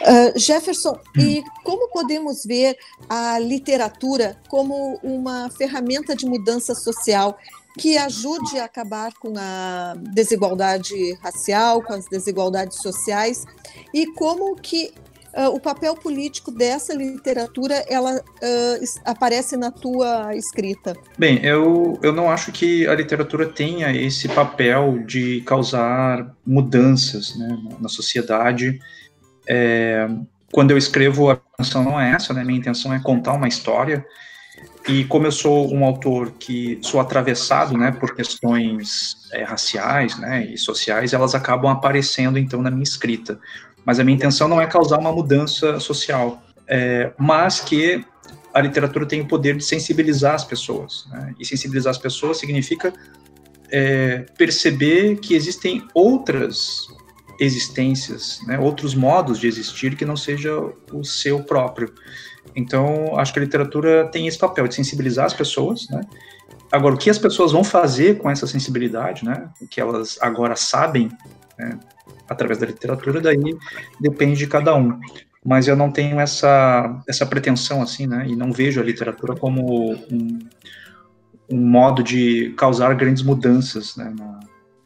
[0.00, 1.20] Uh, Jefferson, hum.
[1.20, 2.76] e como podemos ver
[3.06, 7.38] a literatura como uma ferramenta de mudança social
[7.78, 13.46] que ajude a acabar com a desigualdade racial, com as desigualdades sociais,
[13.94, 14.92] e como que
[15.34, 20.96] uh, o papel político dessa literatura ela uh, aparece na tua escrita?
[21.18, 27.58] Bem, eu, eu não acho que a literatura tenha esse papel de causar mudanças né,
[27.80, 28.78] na sociedade.
[29.46, 30.08] É,
[30.52, 32.44] quando eu escrevo, a intenção não é essa, né?
[32.44, 34.04] Minha intenção é contar uma história.
[34.88, 40.44] E como eu sou um autor que sou atravessado, né, por questões é, raciais, né,
[40.44, 43.38] e sociais, elas acabam aparecendo então na minha escrita.
[43.84, 48.04] Mas a minha intenção não é causar uma mudança social, é, mas que
[48.54, 51.06] a literatura tem o poder de sensibilizar as pessoas.
[51.10, 51.34] Né?
[51.38, 52.92] E sensibilizar as pessoas significa
[53.70, 56.86] é, perceber que existem outras
[57.40, 58.58] existências, né?
[58.58, 60.54] outros modos de existir que não seja
[60.92, 61.92] o seu próprio.
[62.54, 66.02] Então, acho que a literatura tem esse papel de sensibilizar as pessoas, né?
[66.70, 69.48] Agora, o que as pessoas vão fazer com essa sensibilidade, né?
[69.60, 71.10] O que elas agora sabem,
[71.58, 71.78] né?
[72.32, 73.56] Através da literatura, daí
[74.00, 74.98] depende de cada um.
[75.44, 78.26] Mas eu não tenho essa, essa pretensão, assim, né?
[78.28, 80.38] E não vejo a literatura como um,
[81.50, 84.40] um modo de causar grandes mudanças né, na,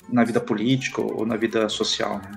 [0.08, 2.18] na vida política ou na vida social.
[2.18, 2.32] Né?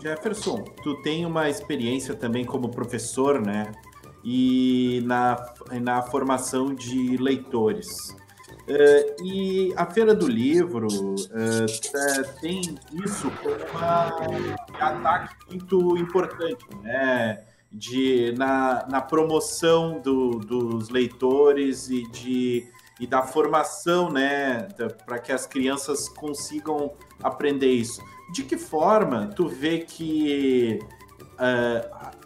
[0.00, 3.72] Jefferson, tu tem uma experiência também como professor, né?
[4.24, 5.36] E na,
[5.80, 8.16] na formação de leitores.
[8.68, 12.60] Uh, e a Feira do Livro uh, tem
[13.04, 17.44] isso como um ataque muito importante, né?
[17.70, 22.66] De, na, na promoção do, dos leitores e, de,
[22.98, 24.68] e da formação, né?
[25.04, 26.92] Para que as crianças consigam
[27.22, 28.02] aprender isso.
[28.32, 30.78] De que forma tu vê que
[31.34, 32.17] uh,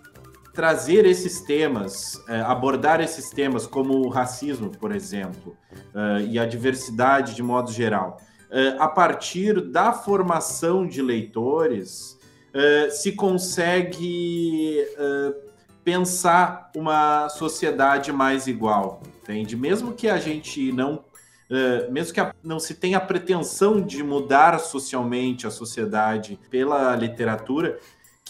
[0.53, 5.57] trazer esses temas, uh, abordar esses temas como o racismo, por exemplo,
[5.95, 8.19] uh, e a diversidade de modo geral,
[8.79, 12.19] a partir da formação de leitores,
[12.91, 14.77] se consegue
[15.83, 19.57] pensar uma sociedade mais igual, entende?
[19.57, 21.03] Mesmo que a gente não
[21.91, 27.79] mesmo que não se tenha a pretensão de mudar socialmente a sociedade pela literatura,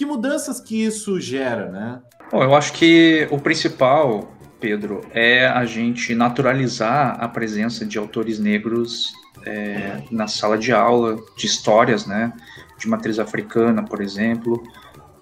[0.02, 2.00] que mudanças que isso gera, né?
[2.32, 8.40] Bom, eu acho que o principal, Pedro, é a gente naturalizar a presença de autores
[8.40, 9.12] negros
[9.46, 12.32] é, na sala de aula, de histórias, né?
[12.78, 14.60] De matriz africana, por exemplo.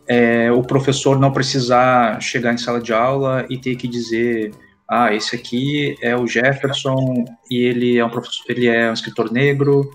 [0.09, 4.53] É, o professor não precisar chegar em sala de aula e ter que dizer
[4.89, 8.11] ah, esse aqui é o Jefferson e ele é um
[8.49, 9.91] ele é um escritor negro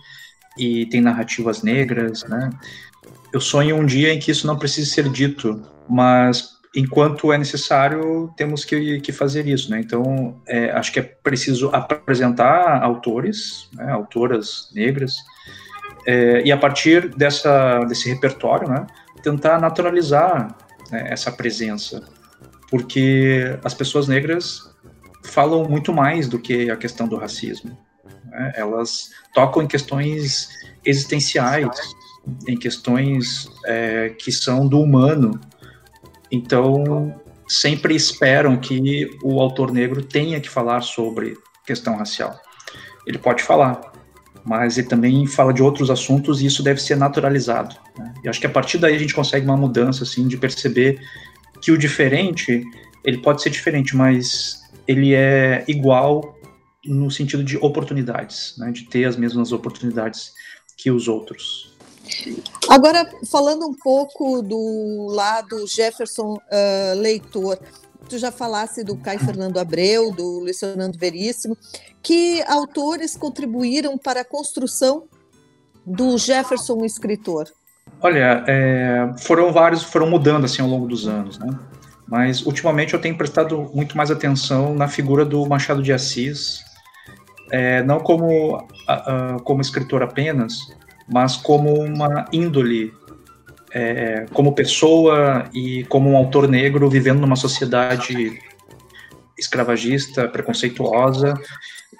[0.57, 2.51] e tem narrativas negras, né?
[3.35, 8.33] Eu sonho um dia em que isso não precise ser dito, mas enquanto é necessário,
[8.37, 9.81] temos que, que fazer isso, né?
[9.81, 15.17] Então, é, acho que é preciso apresentar autores, né, autoras negras,
[16.07, 18.87] é, e a partir dessa, desse repertório, né,
[19.21, 20.55] tentar naturalizar
[20.89, 22.07] né, essa presença,
[22.71, 24.61] porque as pessoas negras
[25.25, 27.77] falam muito mais do que a questão do racismo.
[28.27, 28.53] Né?
[28.55, 30.47] Elas tocam em questões
[30.85, 31.69] existenciais,
[32.47, 35.39] em questões é, que são do humano.
[36.31, 37.13] Então,
[37.47, 42.39] sempre esperam que o autor negro tenha que falar sobre questão racial.
[43.05, 43.93] Ele pode falar,
[44.43, 47.75] mas ele também fala de outros assuntos e isso deve ser naturalizado.
[47.97, 48.13] Né?
[48.23, 50.99] E acho que a partir daí a gente consegue uma mudança, assim, de perceber
[51.61, 52.63] que o diferente,
[53.03, 56.35] ele pode ser diferente, mas ele é igual
[56.85, 60.31] no sentido de oportunidades, né, de ter as mesmas oportunidades
[60.77, 61.74] que os outros.
[62.69, 67.59] Agora, falando um pouco do lado Jefferson uh, leitor,
[68.09, 71.57] tu já falasse do Caio Fernando Abreu, do Luiz Fernando Veríssimo,
[72.01, 75.03] que autores contribuíram para a construção
[75.85, 77.47] do Jefferson escritor?
[78.01, 81.47] Olha, é, foram vários, foram mudando assim ao longo dos anos, né?
[82.07, 86.63] Mas ultimamente eu tenho prestado muito mais atenção na figura do Machado de Assis,
[87.51, 90.59] é, não como, uh, como escritor apenas,
[91.07, 92.93] mas como uma índole,
[93.71, 98.39] é, como pessoa e como um autor negro vivendo numa sociedade
[99.37, 101.33] escravagista, preconceituosa,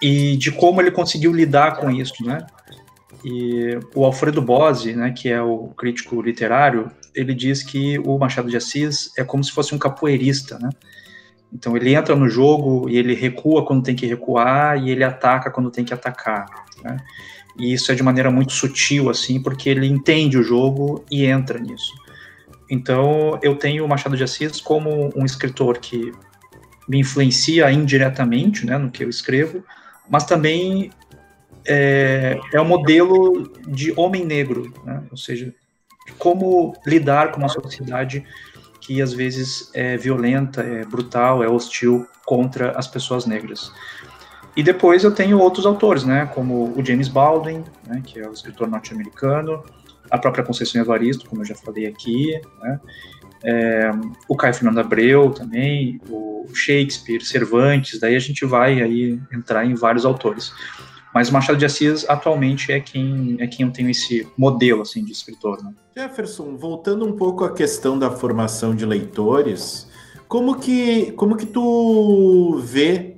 [0.02, 2.46] e de como ele conseguiu lidar com isso, né?
[3.24, 8.50] E o Alfredo Bose, né, que é o crítico literário, ele diz que o Machado
[8.50, 10.70] de Assis é como se fosse um capoeirista, né?
[11.52, 15.50] Então ele entra no jogo e ele recua quando tem que recuar e ele ataca
[15.50, 16.46] quando tem que atacar,
[16.84, 16.98] né?
[17.58, 21.60] E isso é de maneira muito sutil, assim, porque ele entende o jogo e entra
[21.60, 21.94] nisso.
[22.70, 26.12] Então eu tenho o Machado de Assis como um escritor que
[26.88, 29.64] me influencia indiretamente, né, no que eu escrevo,
[30.10, 30.92] mas também
[31.68, 35.04] é, é um modelo de homem negro, né?
[35.10, 35.54] ou seja,
[36.20, 38.24] como lidar com uma sociedade
[38.80, 43.72] que às vezes é violenta, é brutal, é hostil contra as pessoas negras.
[44.56, 48.32] E depois eu tenho outros autores, né, como o James Baldwin, né, que é o
[48.32, 49.64] escritor norte-americano,
[50.10, 52.80] a própria Conceição Evaristo, como eu já falei aqui, né,
[53.44, 53.92] é,
[54.28, 59.76] o Caio Fernando Abreu também, o Shakespeare, Cervantes, daí a gente vai aí entrar em
[59.76, 60.52] vários autores.
[61.14, 65.14] Mas Machado de Assis atualmente é quem é quem eu tenho esse modelo assim de
[65.14, 65.64] escritor.
[65.64, 65.72] Né?
[65.96, 69.88] Jefferson, voltando um pouco à questão da formação de leitores,
[70.28, 73.16] como que como que tu vê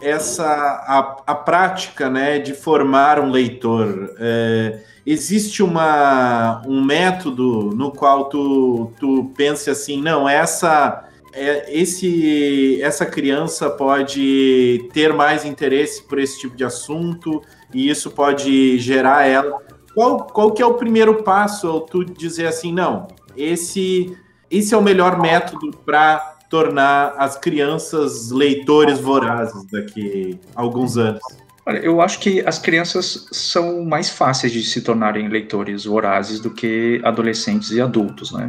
[0.00, 4.10] essa a, a prática, né, de formar um leitor?
[4.14, 12.80] Uh, existe uma um método no qual tu tu pense assim, não essa é, esse,
[12.82, 17.42] essa criança pode ter mais interesse por esse tipo de assunto
[17.72, 19.62] e isso pode gerar ela.
[19.94, 21.80] Qual, qual que é o primeiro passo?
[21.90, 24.16] Tu dizer assim, não, esse,
[24.50, 31.20] esse é o melhor método para tornar as crianças leitores vorazes daqui a alguns anos?
[31.66, 36.50] Olha, eu acho que as crianças são mais fáceis de se tornarem leitores vorazes do
[36.50, 38.48] que adolescentes e adultos, né?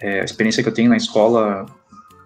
[0.00, 1.66] É, a experiência que eu tenho na escola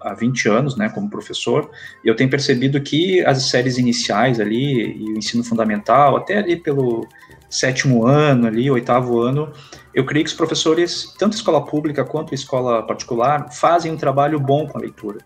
[0.00, 1.70] há 20 anos, né, como professor,
[2.04, 7.06] eu tenho percebido que as séries iniciais ali, e o ensino fundamental, até ali pelo
[7.52, 9.52] sétimo ano ali, oitavo ano,
[9.94, 14.66] eu creio que os professores, tanto escola pública quanto escola particular, fazem um trabalho bom
[14.66, 15.18] com a leitura.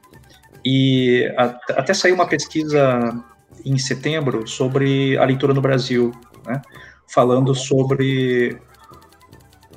[0.65, 1.45] E a,
[1.79, 3.15] até saiu uma pesquisa
[3.65, 6.11] em setembro sobre a leitura no Brasil,
[6.45, 6.61] né,
[7.09, 8.61] falando sobre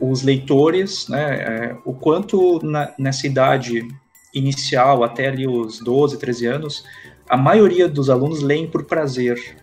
[0.01, 3.87] os leitores, né, é, o quanto na, nessa idade
[4.33, 6.83] inicial, até ali os 12, 13 anos,
[7.29, 9.55] a maioria dos alunos leem por prazer.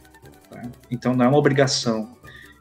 [0.52, 0.70] Né?
[0.88, 2.15] Então não é uma obrigação.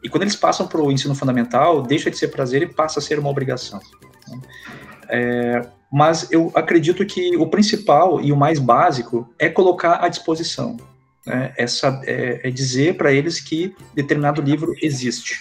[0.06, 3.02] E quando eles passam para o ensino fundamental, deixa de ser prazer e passa a
[3.02, 3.80] ser uma obrigação.
[5.08, 10.76] É, mas eu acredito que o principal e o mais básico é colocar à disposição.
[11.26, 11.52] Né?
[11.56, 15.40] Essa, é, é dizer para eles que determinado livro existe.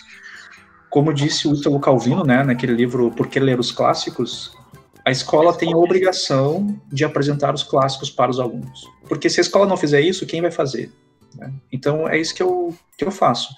[0.90, 4.58] Como disse o Ítalo Calvino, né, naquele livro Por que Ler os Clássicos,
[5.06, 8.90] a escola tem a obrigação de apresentar os clássicos para os alunos.
[9.08, 10.92] Porque se a escola não fizer isso, quem vai fazer?
[11.36, 11.54] Né?
[11.72, 13.54] Então é isso que eu, que eu faço.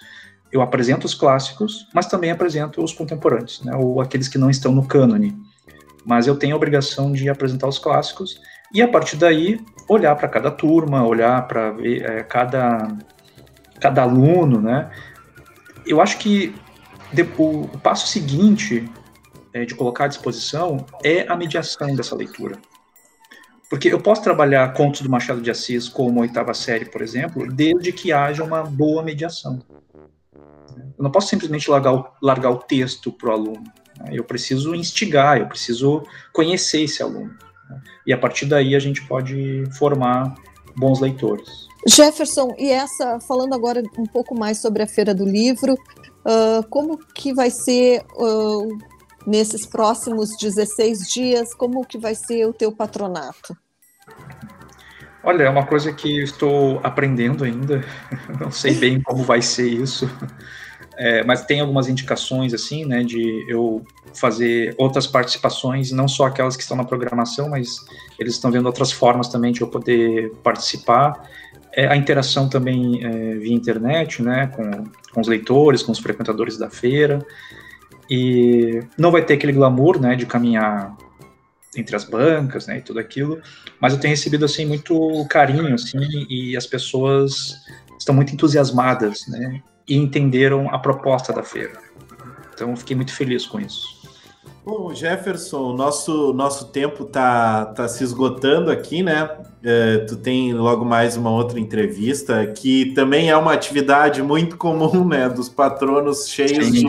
[0.52, 4.72] Eu apresento os clássicos, mas também apresento os contemporâneos, né, ou aqueles que não estão
[4.72, 5.38] no cânone.
[6.06, 8.40] Mas eu tenho a obrigação de apresentar os clássicos
[8.74, 12.88] e a partir daí olhar para cada turma, olhar para é, cada
[13.80, 14.90] cada aluno, né?
[15.86, 16.56] Eu acho que
[17.38, 18.90] o, o passo seguinte
[19.54, 22.58] é, de colocar à disposição é a mediação dessa leitura.
[23.70, 27.92] Porque eu posso trabalhar contos do Machado de Assis como oitava série, por exemplo, desde
[27.92, 29.62] que haja uma boa mediação.
[30.98, 33.64] Eu não posso simplesmente largar o, largar o texto para o aluno.
[34.00, 34.12] Né?
[34.14, 36.04] Eu preciso instigar, eu preciso
[36.34, 37.36] conhecer esse aluno.
[37.70, 37.82] Né?
[38.08, 40.36] E a partir daí a gente pode formar
[40.78, 41.68] bons leitores.
[41.88, 46.98] Jefferson, e essa, falando agora um pouco mais sobre a Feira do Livro, uh, como
[46.98, 48.78] que vai ser uh,
[49.26, 53.56] nesses próximos 16 dias, como que vai ser o teu patronato?
[55.24, 57.84] Olha, é uma coisa que estou aprendendo ainda,
[58.40, 60.10] não sei bem como vai ser isso,
[60.98, 63.86] é, mas tem algumas indicações, assim, né, de eu
[64.16, 67.86] fazer outras participações, não só aquelas que estão na programação, mas
[68.18, 71.30] eles estão vendo outras formas também de eu poder participar.
[71.72, 76.58] É, a interação também é, via internet, né, com, com os leitores, com os frequentadores
[76.58, 77.24] da feira,
[78.10, 80.98] e não vai ter aquele glamour, né, de caminhar
[81.78, 83.40] entre as bancas, né, e tudo aquilo,
[83.80, 87.54] mas eu tenho recebido, assim, muito carinho, assim, e as pessoas
[88.00, 91.80] estão muito entusiasmadas, né, e entenderam a proposta da feira.
[92.54, 93.98] Então, fiquei muito feliz com isso.
[94.68, 99.30] Bom, Jefferson, nosso nosso tempo tá, tá se esgotando aqui, né?
[99.64, 105.08] É, tu tem logo mais uma outra entrevista que também é uma atividade muito comum,
[105.08, 105.30] né?
[105.30, 106.86] Dos patronos cheios de,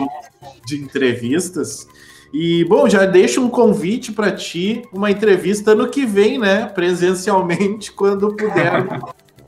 [0.65, 1.87] de, entrevistas.
[2.33, 6.65] E bom, já deixo um convite para ti, uma entrevista no que vem, né?
[6.65, 8.87] Presencialmente, quando puder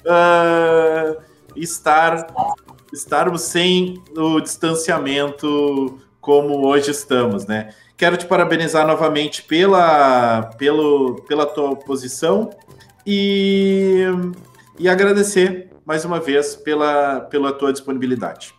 [0.05, 1.21] uh,
[1.53, 2.27] estar
[2.93, 7.73] estarmos sem o distanciamento como hoje estamos, né?
[7.97, 12.49] Quero te parabenizar novamente pela, pelo, pela tua posição
[13.05, 14.05] e,
[14.79, 18.53] e agradecer mais uma vez pela, pela tua disponibilidade.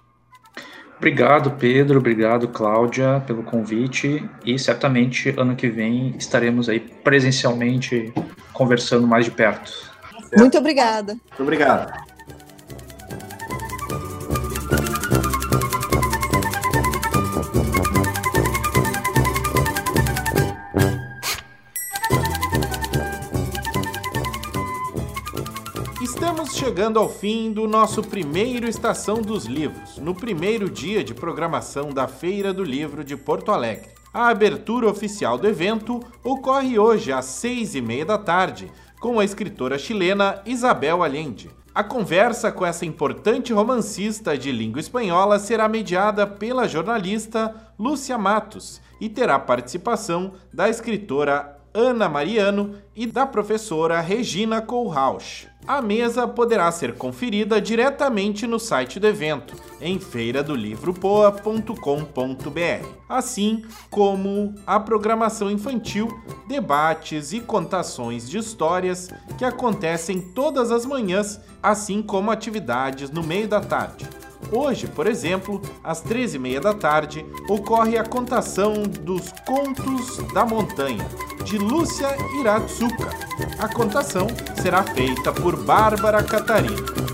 [0.96, 1.98] Obrigado, Pedro.
[1.98, 4.24] Obrigado, Cláudia, pelo convite.
[4.44, 8.12] E certamente ano que vem estaremos aí presencialmente
[8.52, 9.72] conversando mais de perto.
[10.36, 11.14] Muito obrigada.
[11.14, 12.11] Muito obrigado.
[26.72, 32.08] Chegando ao fim do nosso primeiro Estação dos Livros, no primeiro dia de programação da
[32.08, 33.90] Feira do Livro de Porto Alegre.
[34.10, 39.24] A abertura oficial do evento ocorre hoje às seis e meia da tarde, com a
[39.24, 41.50] escritora chilena Isabel Allende.
[41.74, 48.80] A conversa com essa importante romancista de língua espanhola será mediada pela jornalista Lúcia Matos
[48.98, 55.51] e terá participação da escritora Ana Mariano e da professora Regina Kohlrausch.
[55.66, 64.80] A mesa poderá ser conferida diretamente no site do evento, em feiradolivropoa.com.br, assim como a
[64.80, 66.08] programação infantil,
[66.48, 69.08] debates e contações de histórias
[69.38, 74.08] que acontecem todas as manhãs, assim como atividades no meio da tarde.
[74.50, 81.06] Hoje, por exemplo, às 13h30 da tarde, ocorre a contação dos Contos da Montanha,
[81.44, 82.08] de Lúcia
[82.40, 83.10] Iratsuka.
[83.58, 84.26] A contação
[84.60, 87.11] será feita por Bárbara Catarina.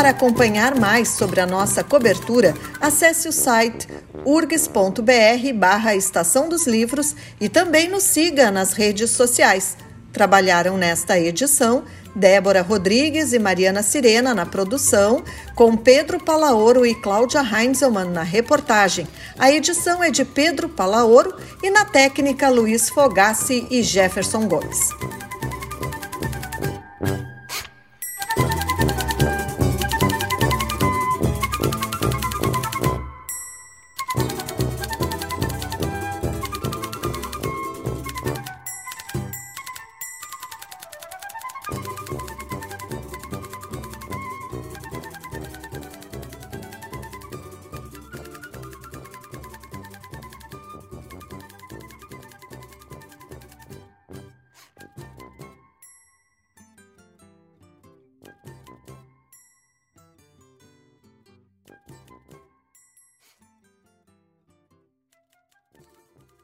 [0.00, 3.86] Para acompanhar mais sobre a nossa cobertura, acesse o site
[4.24, 9.76] urgs.br barra Estação dos Livros e também nos siga nas redes sociais.
[10.10, 11.84] Trabalharam nesta edição
[12.16, 15.22] Débora Rodrigues e Mariana Sirena na produção,
[15.54, 19.06] com Pedro Palaoro e Cláudia Heinzelmann na reportagem.
[19.38, 24.88] A edição é de Pedro Palaoro e na técnica Luiz Fogassi e Jefferson Gomes.